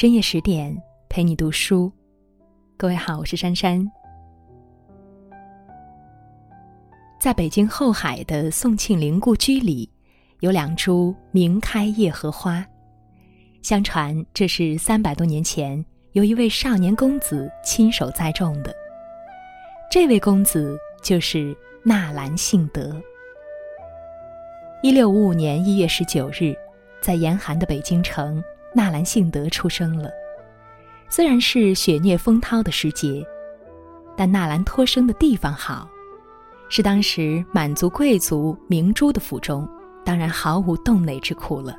[0.00, 0.74] 深夜十点
[1.10, 1.92] 陪你读书，
[2.78, 3.86] 各位好，我是珊珊。
[7.20, 9.86] 在北京后海的宋庆龄故居里，
[10.38, 12.64] 有两株明开叶荷花，
[13.60, 18.74] 相传这是三百多年前有一位少年公子亲手栽种的。
[19.90, 22.98] 这位公子就是纳兰性德。
[24.82, 26.54] 一六五五年一月十九日，
[27.02, 28.42] 在严寒的北京城，
[28.74, 30.10] 纳兰性德出生了。
[31.08, 33.24] 虽然是雪虐风涛的时节，
[34.16, 35.88] 但纳兰托生的地方好。
[36.68, 39.68] 是当时满族贵族明珠的府中，
[40.04, 41.76] 当然毫无动馁之苦了。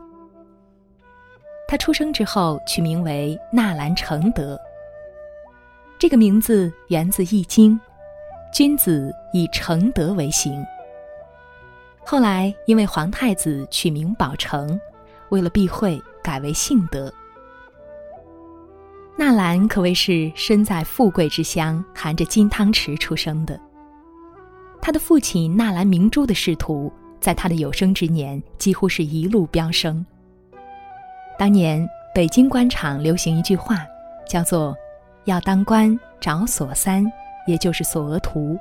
[1.66, 4.60] 他出生之后取名为纳兰承德。
[5.98, 7.80] 这个名字源自《易经》，
[8.54, 10.62] 君子以承德为行。
[12.04, 14.78] 后来因为皇太子取名宝成，
[15.32, 17.12] 为了避讳，改为幸德。
[19.18, 23.60] 纳兰可谓是身在富贵之乡，含着金汤匙出生的。
[24.82, 30.06] 他的父亲纳兰明珠的仕途，在他的有生之年几乎是一路飙升。
[31.40, 33.86] 当年北京官场流行一句话，
[34.28, 34.76] 叫做
[35.26, 37.06] “要当官找索三”，
[37.48, 38.58] 也就是索额图；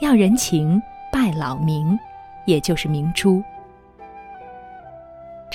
[0.00, 0.80] 要人情
[1.10, 1.98] 拜老明，
[2.44, 3.42] 也就是明珠。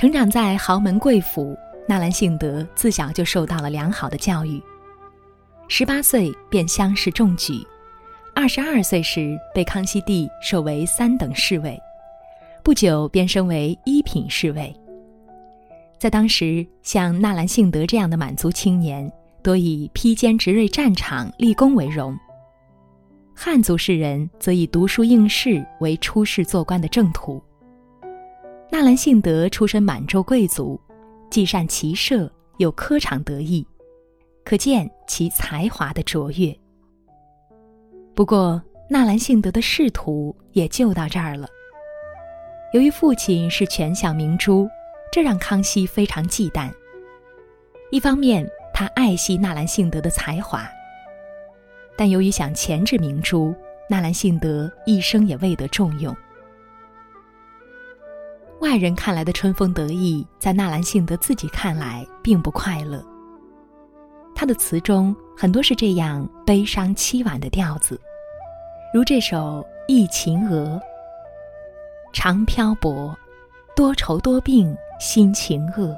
[0.02, 1.56] 成长在豪门贵府，
[1.88, 4.60] 纳兰性德自小就受到了良好的教育，
[5.68, 7.64] 十八岁便乡试中举。
[8.34, 11.80] 二十二岁时被康熙帝授为三等侍卫，
[12.64, 14.76] 不久便升为一品侍卫。
[16.00, 19.08] 在当时，像纳兰性德这样的满族青年，
[19.44, 22.12] 多以披坚执锐战场立功为荣；
[23.36, 27.40] 汉族士人则以读书应试为出仕做官的正途。
[28.72, 30.80] 纳兰性德出身满洲贵族，
[31.30, 33.68] 既善骑射，又科场得意，
[34.46, 36.58] 可见其才华的卓越。
[38.16, 41.50] 不过，纳兰性德的仕途也就到这儿了。
[42.72, 44.70] 由于父亲是权相明珠，
[45.12, 46.72] 这让康熙非常忌惮。
[47.92, 50.66] 一方面，他爱惜纳兰性德的才华，
[51.98, 53.54] 但由于想钳制明珠，
[53.90, 56.16] 纳兰性德一生也未得重用。
[58.62, 63.04] 外人看来的春风得意，在纳兰性德自己看来并不快乐。
[64.36, 68.00] 他的词中很多是这样悲伤凄婉的调子。
[68.94, 70.80] 如这首《忆秦娥》，
[72.14, 73.18] 长漂泊，
[73.76, 75.96] 多愁多病心情恶。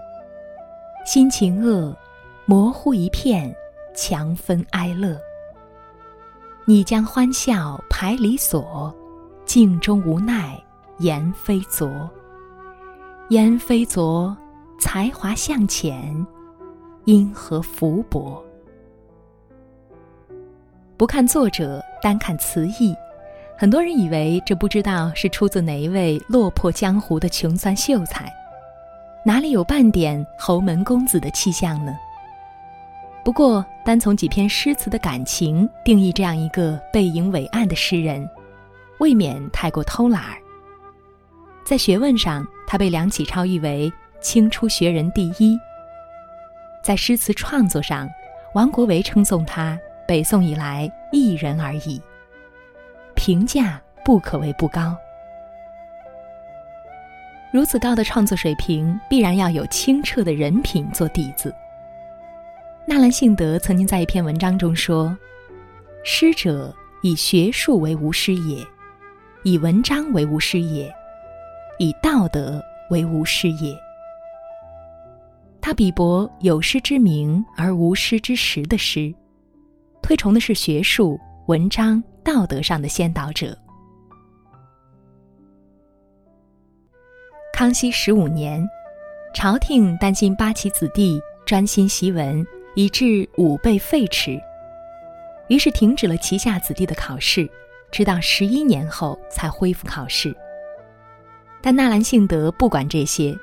[1.06, 1.94] 心情恶，
[2.46, 3.54] 模糊一片，
[3.94, 5.20] 强分哀乐。
[6.64, 8.96] 你将欢笑排离所，
[9.44, 10.58] 镜中无奈
[11.00, 12.10] 言非昨。
[13.30, 14.36] 言非昨，
[14.78, 16.14] 才华向浅，
[17.06, 18.44] 因何福薄？
[20.98, 22.94] 不看作者，单看词意，
[23.58, 28.32] 很多人以为这不知道是出自哪一位落魄江湖的穷酸秀才，
[29.26, 31.96] 哪里有半点侯门公子的气象呢？
[33.24, 38.30] 不过，单从几篇诗词的感情定义这样一个背影伟岸的诗人，
[39.00, 40.43] 未免太过偷懒儿。
[41.66, 45.58] 在学问上，他被梁启超誉为清初学人第一；
[46.84, 48.10] 在诗词创作上，
[48.54, 49.80] 王国维称颂他。
[50.06, 52.00] 北宋以来一人而已，
[53.16, 54.96] 评价不可谓不高。
[57.54, 61.56] 如此高的创作水平，必然要有清澈的人品做底子。
[62.86, 65.18] 纳兰性德曾经在一篇文章中说
[66.04, 68.62] ：“师者，以学术为无师也，
[69.44, 70.94] 以文章为无师也，
[71.80, 73.78] 以道德为无师也。”
[75.62, 79.14] 他比驳有师之名而无师之实的诗。
[80.02, 83.58] 推崇的是学术、文章、道德上的先导者。
[87.54, 88.68] 康熙十五年，
[89.34, 92.46] 朝廷担心八旗子弟专心习文，
[92.76, 94.38] 以致武备废弛，
[95.48, 97.50] 于是停止了旗下子弟的考试，
[97.90, 100.36] 直到十一年后才恢复考试。
[101.66, 103.34] 但纳兰性德不管这些，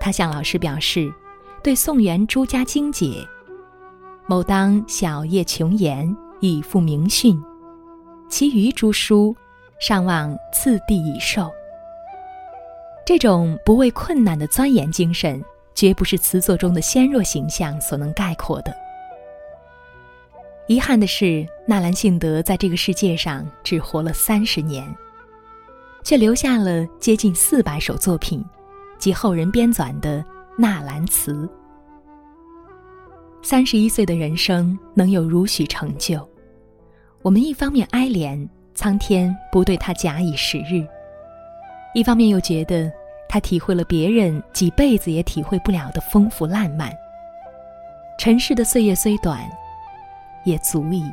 [0.00, 1.12] 他向老师表示，
[1.62, 3.22] 对宋元诸家经解。
[4.26, 7.38] 某当小业穷言以复明训，
[8.30, 9.36] 其余诸书，
[9.78, 11.52] 尚望次第以授。
[13.04, 15.44] 这种不畏困难的钻研精神，
[15.74, 18.74] 绝不是词作中的纤弱形象所能概括的。
[20.66, 24.82] 遗憾的是，纳兰性德在这个世界上只活了三十年，
[26.06, 28.40] 却留下了接近四百首作品，
[28.96, 30.20] 及后人编纂的
[30.56, 31.32] 《纳兰词》。
[33.42, 36.24] 三十一岁的人生能有如许成就，
[37.22, 40.86] 我们一方面哀怜苍天不对他假以时日，
[41.92, 42.88] 一方面又觉得
[43.28, 46.92] 他体会了别人几辈子也体会不了的丰富烂漫。
[48.16, 49.40] 尘世的岁月虽短，
[50.44, 51.10] 也足矣。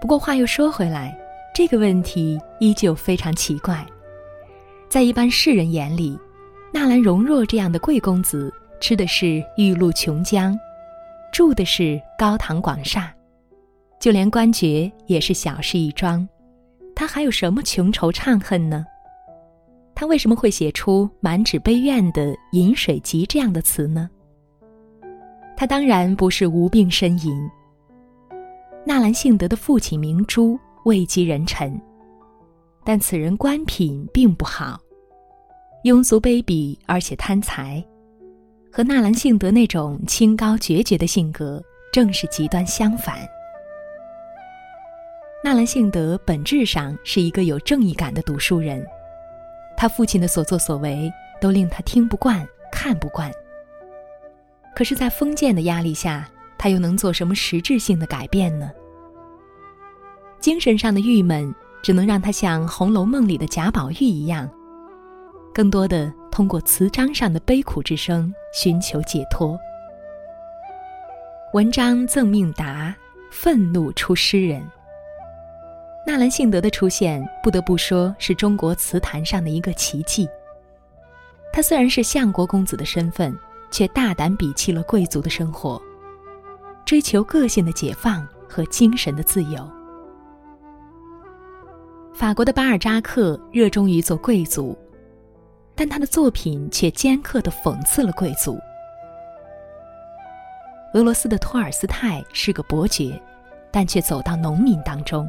[0.00, 1.16] 不过话又说回来，
[1.54, 3.86] 这个问题依旧非常奇怪。
[4.88, 6.18] 在一般世人眼里，
[6.72, 8.52] 纳兰容若这样的贵公子。
[8.80, 10.58] 吃的是玉露琼浆，
[11.32, 13.14] 住的是高堂广厦，
[14.00, 16.28] 就连官爵也是小事一桩，
[16.92, 18.84] 他还有什么穷愁怅恨呢？
[19.94, 24.10] 他为什么会写出满纸悲怨的《饮水集》这样的词呢？
[25.56, 27.48] 他当然不是无病呻吟。
[28.84, 31.80] 纳兰性德的父亲明珠位极人臣，
[32.84, 34.80] 但此人官品并不好，
[35.84, 37.84] 庸俗卑鄙，而且贪财。
[38.72, 41.62] 和纳兰性德那种清高决绝的性格
[41.92, 43.18] 正是极端相反。
[45.44, 48.82] 纳兰性德本质上是一个有正义感的读书人，
[49.76, 53.30] 他父亲的所作所为都令他听不惯、看不惯。
[54.74, 56.26] 可是，在封建的压力下，
[56.56, 58.70] 他又能做什么实质性的改变呢？
[60.42, 64.50] 精神上的郁闷，只能让他像《红楼梦》里的贾宝玉一样，
[65.54, 66.12] 更多的。
[66.32, 69.56] 通过词章上的悲苦之声寻求解脱。
[71.52, 72.92] 文章赠命达，
[73.30, 74.66] 愤怒出诗人。
[76.06, 80.26] 纳兰性德的出现，不得不说是中国词坛上的一个奇迹。
[81.52, 83.38] 他虽然是相国公子的身份，
[83.70, 85.80] 却大胆鄙弃了贵族的生活，
[86.86, 89.70] 追求个性的解放和精神的自由。
[92.14, 94.76] 法国的巴尔扎克热衷于做贵族。
[95.74, 98.60] 但他的作品却尖刻地讽刺了贵族。
[100.92, 103.18] 俄罗斯的托尔斯泰是个伯爵，
[103.70, 105.28] 但却走到农民当中。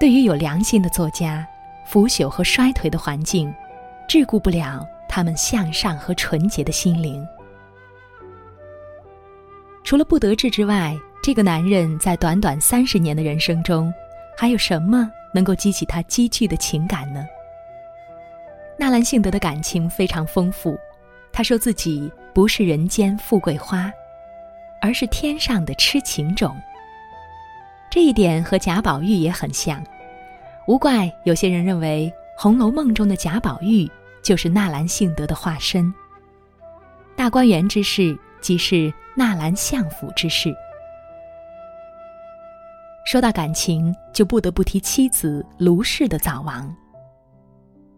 [0.00, 1.46] 对于有良心的作家，
[1.84, 3.54] 腐朽和衰颓的环境，
[4.08, 7.24] 桎梏不了他们向上和纯洁的心灵。
[9.84, 13.92] 除了不得志之外，这个男人在短短三十年的人生中，
[14.40, 17.26] 还有什么能够激起他积聚的情感呢？
[18.78, 20.78] 纳兰性德的感情非常丰富，
[21.32, 23.92] 他说自己不是人间富贵花，
[24.80, 26.56] 而是天上的痴情种。
[27.90, 29.82] 这一点和贾宝玉也很像，
[30.68, 32.08] 无怪有些人认为
[32.40, 33.90] 《红楼梦》中的贾宝玉
[34.22, 35.92] 就是纳兰性德的化身。
[37.16, 40.54] 大观园之事即是纳兰相府之事。
[43.10, 46.70] 说到感情，就不得不提妻子卢氏的早亡。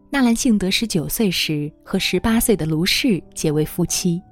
[0.09, 4.23] 纳兰性德十九岁时和十八岁的卢氏结为夫妻。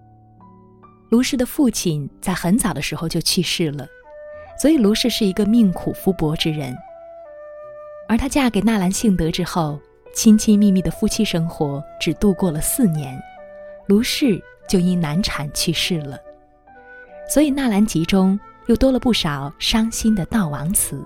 [1.10, 3.88] 卢氏的父亲在很早的时候就去世了，
[4.56, 6.72] 所以卢氏是一个命苦福薄之人。
[8.08, 9.80] 而她嫁给纳兰性德之后，
[10.14, 13.20] 亲亲密密的夫妻生活只度过了四年，
[13.88, 16.16] 卢氏就因难产去世了。
[17.28, 21.02] 所以纳兰集中又多了不少伤心的悼亡词，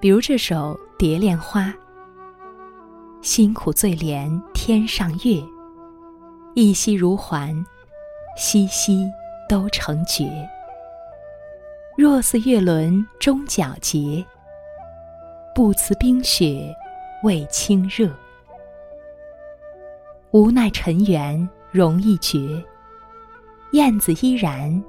[0.00, 1.66] 比如这首《蝶恋花》。
[3.20, 5.42] 辛苦最怜天上月，
[6.54, 7.54] 一夕如还，
[8.38, 9.06] 夕夕
[9.50, 10.26] 都成绝。
[11.94, 14.24] 若似月轮终皎洁，
[15.54, 16.74] 不辞冰雪
[17.22, 18.10] 为清热。
[20.30, 22.64] 无奈尘缘容易绝，
[23.72, 24.82] 燕子依然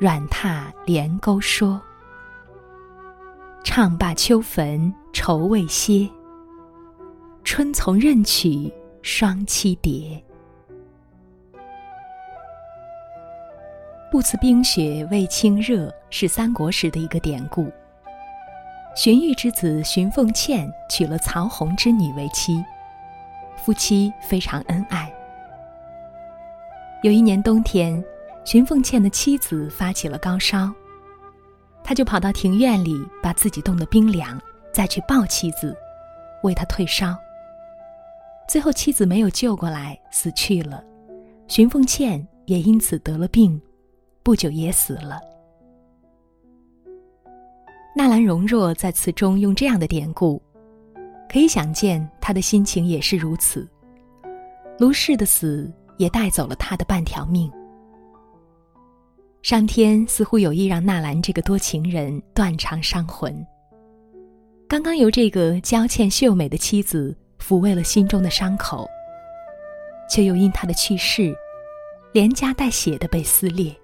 [0.00, 1.80] 软榻连钩说。
[3.64, 6.08] 唱罢秋坟愁未歇。
[7.42, 10.22] 春从任取双栖蝶，
[14.12, 17.68] 不辞冰雪为清热是三国时的一个典故。
[18.94, 22.62] 荀彧之子荀凤倩娶了曹洪之女为妻，
[23.56, 25.12] 夫妻非常恩爱。
[27.02, 28.02] 有一年冬天，
[28.48, 30.72] 荀凤倩的妻子发起了高烧，
[31.84, 34.40] 他就跑到庭院里把自己冻得冰凉，
[34.72, 35.76] 再去抱妻子，
[36.42, 37.14] 为她退烧。
[38.48, 40.82] 最后，妻子没有救过来，死去了。
[41.46, 43.60] 荀凤倩也因此得了病，
[44.22, 45.20] 不久也死了。
[47.94, 50.40] 纳兰容若在词中用这样的典故，
[51.30, 53.68] 可以想见他的心情也是如此。
[54.78, 57.52] 卢氏的死也带走了他的半条命。
[59.48, 63.34] 上天似乎有意让纳兰这个多情人断肠伤魂。
[64.68, 67.16] 刚刚由这个娇倩秀美的妻子。
[67.40, 68.86] 抚慰了心中的伤口，
[70.10, 71.34] 却又因他的去世，
[72.12, 73.74] 连家带血的被撕裂。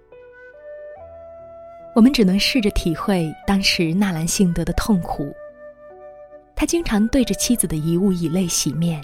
[1.95, 5.35] 我们只能试着体会当时纳兰性德的痛苦。
[6.55, 9.03] 他经常对着妻子的遗物以泪洗面，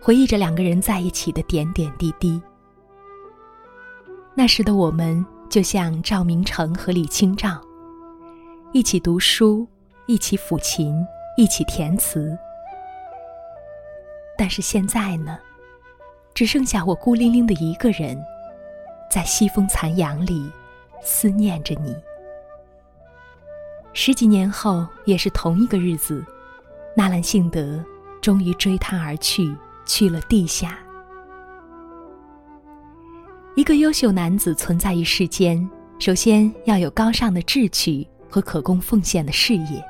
[0.00, 2.40] 回忆着两个人在一起的点点滴滴。
[4.36, 7.60] 那时的我们就像赵明诚和李清照，
[8.72, 9.66] 一起读书，
[10.06, 10.94] 一起抚琴，
[11.36, 12.36] 一起填词。
[14.36, 15.38] 但是现在呢，
[16.34, 18.18] 只剩下我孤零零的一个人，
[19.10, 20.50] 在西风残阳里。
[21.00, 21.94] 思念着你。
[23.92, 26.24] 十几年后，也是同一个日子，
[26.96, 27.82] 纳兰性德
[28.20, 30.76] 终于追他而去，去了地下。
[33.58, 39.84] 一个优秀男子存在于世间，首先要有高尚的志趣和可供奉献的事业，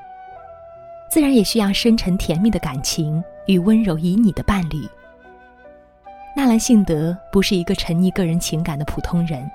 [1.11, 4.89] 自然也需要深沉甜蜜的感情与温柔旖旎的伴侣。
[6.35, 9.47] 纳兰性德不是一个沉溺个人情感的普通人。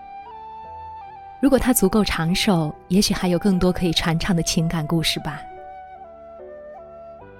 [1.41, 5.41] 如果他足够长寿，也许还有更多可以传唱的情感故事吧。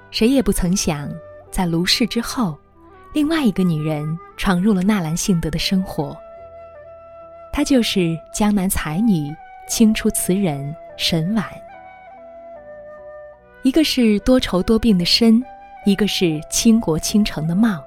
[0.10, 1.08] 谁也不曾想，
[1.52, 2.58] 在卢氏之后，
[3.14, 6.18] 另外一个女人闯入了纳兰性德的生活。
[7.54, 9.34] 她就是江南才女、
[9.68, 11.46] 清初词人沈婉。
[13.62, 15.42] 一个是多愁多病的身，
[15.86, 17.82] 一个是倾国倾城的貌。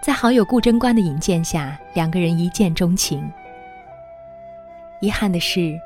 [0.00, 3.30] 在好友顾贞观的引荐下，两个人一见钟情。
[5.00, 5.78] 遗憾的是，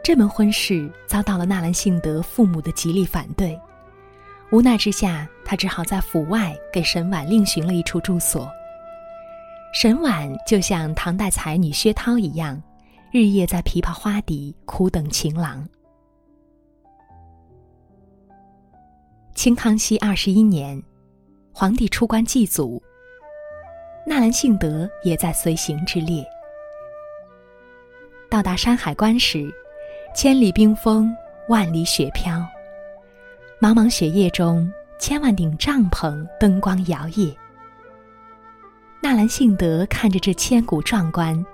[0.00, 3.58] 这门婚事遭到了纳兰性德父母的极力反对。
[4.52, 8.48] 无奈之下，他只好在府外给沈婉另寻了一处住所。
[9.72, 12.60] 沈婉就像唐代才女薛涛一样，
[13.12, 15.66] 日夜在琵琶花底苦等情郎。
[19.34, 20.82] 清康熙二十一年，
[21.52, 22.82] 皇帝出关祭祖，
[24.06, 26.24] 纳兰性德也在随行之列。
[28.28, 29.48] 到达山海关时，
[30.14, 31.14] 千里冰封，
[31.48, 32.44] 万里雪飘。
[33.60, 37.32] 茫茫雪夜中，千万顶帐篷灯光摇曳。
[39.00, 41.44] 纳兰性德看着这千古壮观，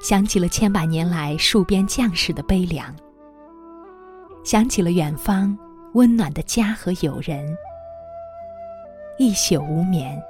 [0.00, 2.94] 想起了千百年来戍边将士的悲凉，
[4.44, 5.56] 想起了远方
[5.94, 7.56] 温暖的家和友人，
[9.18, 10.20] 一宿无眠，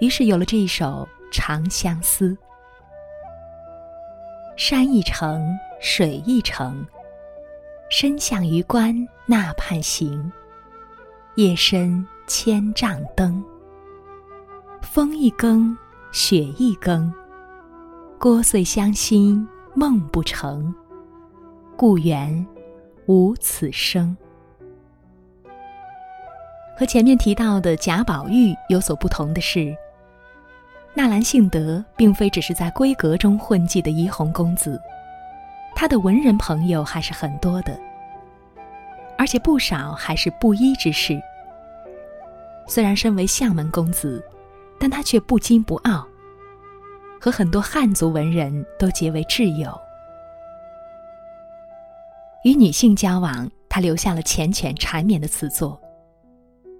[0.00, 2.30] 于是有了这一首《长相思》。
[4.56, 5.44] 山一程，
[5.80, 6.86] 水一程，
[7.90, 8.94] 身向榆关
[9.26, 10.30] 那畔行。
[11.34, 13.42] 夜深千帐灯，
[14.94, 15.74] 风一更，
[16.12, 17.10] 雪一更。
[18.18, 20.70] 聒碎乡心梦不成，
[21.78, 22.46] 故园
[23.06, 24.14] 无此声。
[26.76, 29.74] 和前面提到的贾宝玉有所不同的是。
[30.92, 34.78] 纳兰性德并非只是在闺阁中混迹的怡红公子，
[35.74, 37.80] 他的文人朋友还是很多的，
[39.16, 41.18] 而且不少还是布衣之士。
[42.68, 44.22] 虽然身为相门公子，
[44.82, 46.04] 但他却不矜不傲，
[47.20, 49.72] 和很多汉族文人都结为挚友。
[52.42, 55.80] 与女性交往，他留下了缱绻缠绵的词作；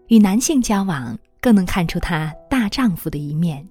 [0.08, 3.64] 与男性交往，更能看出他大丈夫的一面。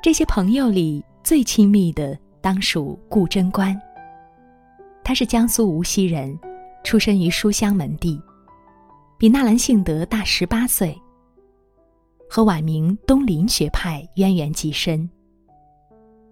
[0.00, 3.76] 这些朋友里最亲密的，当属顾贞观。
[5.02, 6.38] 他是江苏无锡人，
[6.84, 8.22] 出身于书香门第，
[9.18, 10.96] 比纳兰性德大十八岁。
[12.32, 15.10] 和晚明东林学派渊源极深。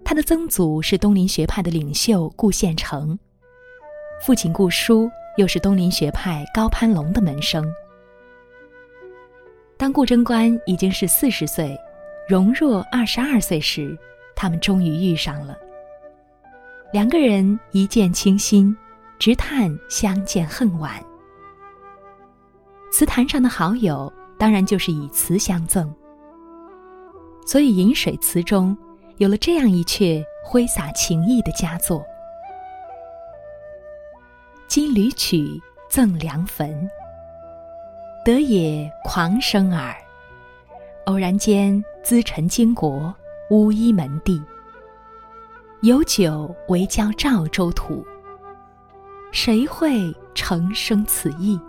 [0.05, 3.19] 他的曾祖是东林学派的领袖顾宪成，
[4.23, 7.69] 父亲顾舒又是东林学派高攀龙的门生。
[9.77, 11.77] 当顾贞观已经是四十岁。
[12.29, 13.97] 容若二十二岁时，
[14.37, 15.57] 他们终于遇上了。
[16.93, 18.77] 两个人一见倾心，
[19.19, 21.03] 直叹相见恨晚。
[22.93, 25.93] 词坛上的好友，当然就是以词相赠。
[27.47, 28.77] 所以《饮水词》中
[29.17, 32.05] 有了这样一阙挥洒情意的佳作
[34.69, 36.89] ：“金缕曲赠良坟，
[38.25, 39.95] 得也狂生耳。
[41.07, 43.15] 偶然间。”资臣经国，
[43.51, 44.43] 乌衣门第。
[45.83, 48.03] 有酒唯教赵州土，
[49.31, 51.61] 谁会成生此意？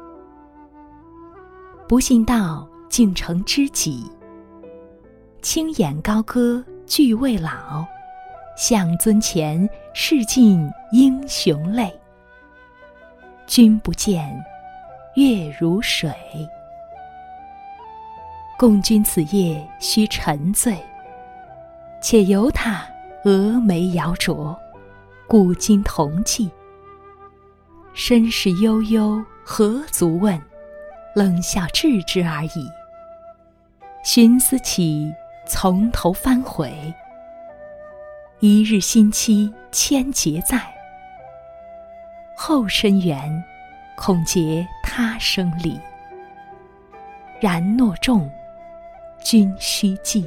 [1.89, 4.11] 不信道，竟成知己。
[5.41, 7.83] 青眼高歌俱未老，
[8.55, 11.91] 向尊前，试尽英雄泪。
[13.47, 14.39] 君不见，
[15.15, 16.13] 月如水。
[18.55, 20.77] 共君此夜须沉醉，
[22.03, 22.85] 且由他
[23.25, 24.55] 蛾眉摇琢，
[25.27, 26.51] 古今同迹。
[27.95, 30.39] 身世悠悠，何足问？
[31.15, 32.69] 冷笑置之而已。
[34.03, 35.13] 寻思起，
[35.45, 36.71] 从头翻回。
[38.39, 40.61] 一日新期千劫在，
[42.37, 43.43] 后生缘，
[43.97, 45.77] 恐结他生离。
[47.41, 48.29] 然诺重，
[49.21, 50.25] 君须记。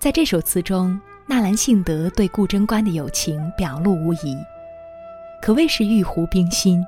[0.00, 4.36] 在这首词中，纳兰性德对顾贞观的友情表露无遗，
[5.40, 6.84] 可谓是玉壶冰心，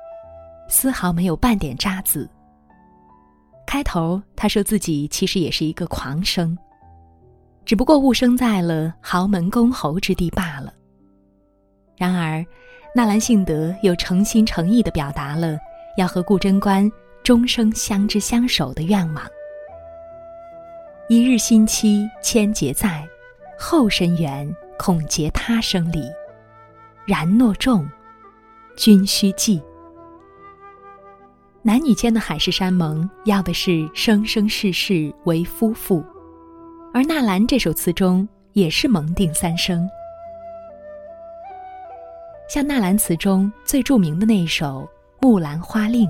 [0.73, 2.27] 丝毫没有半点渣滓。
[3.67, 6.57] 开头他说自己其实也是一个狂生。
[7.63, 10.73] 只不过误生在了豪门公侯之地罢了。
[11.95, 12.43] 然而，
[12.95, 15.59] 纳兰性德又诚心诚意地表达了
[15.95, 16.91] 要和顾贞观
[17.23, 19.23] 终生相知相守的愿望。
[21.07, 23.07] 一日新期千劫在，
[23.59, 26.01] 后生缘恐结他生离。
[27.05, 27.87] 然诺重，
[28.75, 29.61] 君须记。
[31.65, 36.03] 男女间的海誓山盟，要的是生生世世为夫妇。
[36.93, 39.89] 而纳兰这首词中也是蒙定三生，
[42.49, 44.85] 像纳兰词中最著名的那一首
[45.25, 46.05] 《木兰花令》：“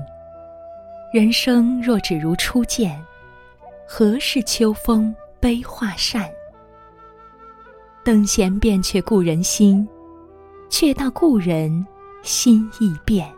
[1.14, 3.00] 人生若只如初见，
[3.86, 6.28] 何事秋风悲画扇？
[8.04, 9.86] 等闲变却故人心，
[10.68, 11.86] 却道故人
[12.24, 13.32] 心易变。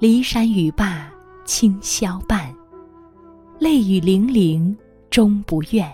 [0.00, 1.12] 骊山语罢
[1.44, 2.54] 清宵半，
[3.58, 4.76] 泪雨霖铃。”
[5.10, 5.90] 终不怨。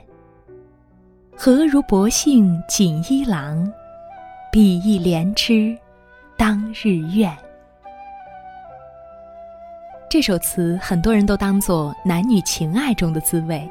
[1.36, 3.72] 何如薄幸锦衣郎，
[4.52, 5.74] 比翼连枝，
[6.36, 7.34] 当日愿。
[10.10, 13.66] 这首词很多人都当作男女情爱中的滋味，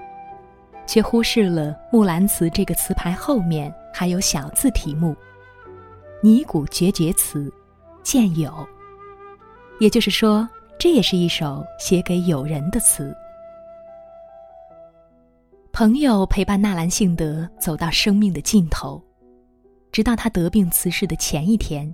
[0.88, 5.14] 却忽视了《木兰辞》这个词牌后面还有小字题目
[6.24, 7.54] “尼古绝绝词”，
[8.02, 8.52] 见有。
[9.80, 10.48] 也就是说，
[10.80, 13.16] 这也是一首写给友人的词。
[15.72, 19.04] 朋友陪伴纳兰性德走到生命的尽头，
[19.92, 21.92] 直到他得病辞世的前一天，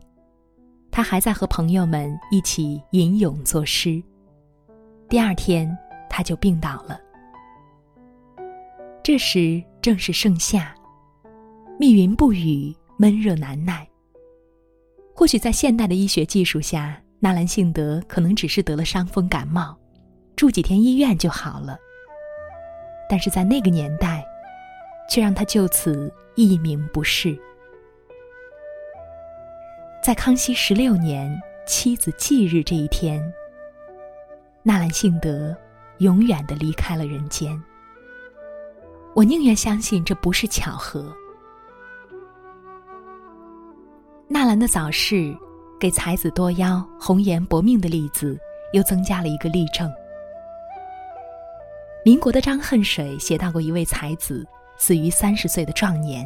[0.92, 4.04] 他还在和朋友们一起吟咏作诗。
[5.08, 5.76] 第二天，
[6.10, 7.00] 他就病倒了。
[9.02, 10.76] 这时正是盛夏，
[11.80, 13.88] 密云不雨，闷热难耐。
[15.16, 19.78] 或许在现代的医学技术下，纳兰性德可能只是得了伤风感冒，
[20.36, 21.78] 住几天医院就好了。
[23.10, 24.24] 但是在那个年代，
[25.10, 27.38] 却让他就此一名不仕。
[30.02, 33.22] 在康熙十六年妻子忌日这一天，
[34.64, 35.54] 纳兰性德
[35.98, 37.62] 永远的离开了人间。
[39.14, 41.14] 我宁愿相信这不是巧合。
[44.30, 45.36] 纳兰的早逝，
[45.80, 48.38] 给才子多妖、红颜薄命的例子
[48.74, 49.90] 又增加了一个例证。
[52.04, 54.46] 民国的张恨水写到过一位才子
[54.78, 56.26] 死于三十岁的壮年。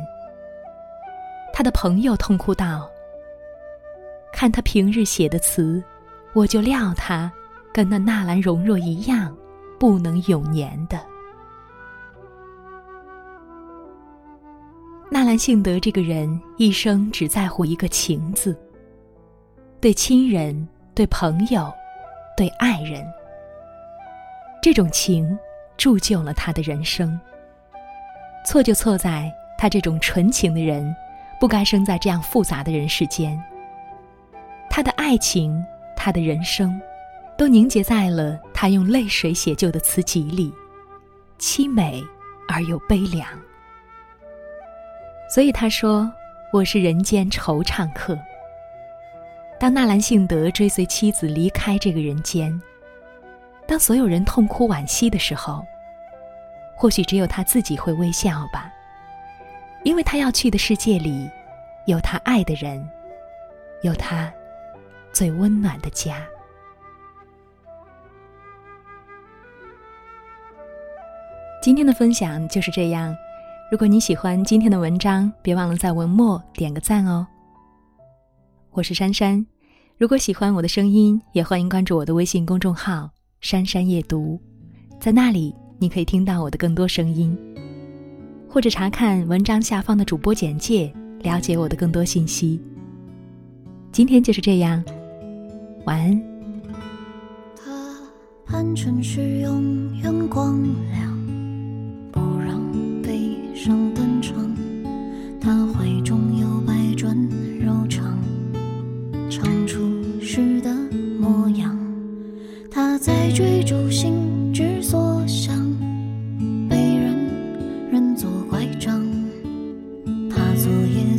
[1.51, 2.89] 他的朋友痛哭道
[4.33, 5.83] ：“看他平日写的词，
[6.33, 7.31] 我就料他
[7.71, 9.35] 跟那纳兰容若一样，
[9.79, 10.99] 不能永年的。”
[15.11, 18.59] 纳兰性德这个人一生只在乎一个情字，
[19.83, 20.65] 对亲人、
[20.95, 21.69] 对朋友、
[22.37, 23.05] 对爱人，
[24.61, 25.37] 这种情。
[25.75, 27.19] 铸就了他的人生。
[28.45, 30.95] 错就错在他这种纯情的人，
[31.37, 33.37] 不该生在这样复杂的人世间。
[34.69, 35.61] 他的爱情，
[35.97, 36.79] 他的人生，
[37.37, 40.53] 都凝结在了他用泪水写就的词集里，
[41.39, 42.01] 凄美
[42.47, 43.27] 而又悲凉。
[45.27, 46.09] 所以他说
[46.53, 48.17] ：“我是人间惆怅客。”
[49.63, 52.61] 当纳兰性德追随妻子离开这个人间。
[53.65, 55.65] 当所有人痛哭惋惜的时候，
[56.75, 58.69] 或许只有他自己会微笑吧，
[59.85, 61.31] 因为他要去的世界里，
[61.85, 62.85] 有他爱的人，
[63.83, 64.29] 有他
[65.13, 66.21] 最温暖的家。
[71.61, 73.15] 今天的分享就是这样，
[73.71, 77.25] 如果你喜欢今天的文章，别忘了在文末点个赞哦。
[78.71, 79.45] 我是珊珊，
[79.95, 83.11] 如果喜欢我的声音，也欢迎关注我的微信公众号。
[83.41, 84.41] 珊珊夜读，
[84.99, 87.37] 在那里你可以听到我的更多声音，
[88.49, 92.59] 或者查看文章下方的主播简介，了解我的更多信息。
[93.91, 94.83] 今天就是这样，
[95.85, 96.21] 晚安。
[97.55, 97.71] 他
[98.45, 98.99] 盼春
[99.41, 101.02] 永远光亮，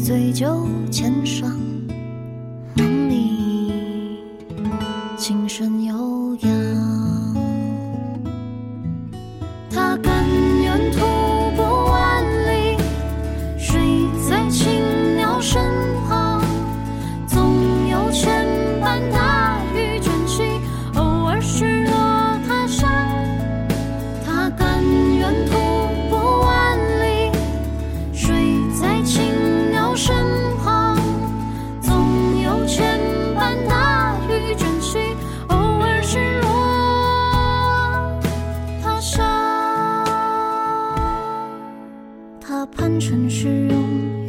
[0.04, 1.73] 醉酒千觞
[42.46, 44.23] 他攀春虚荣。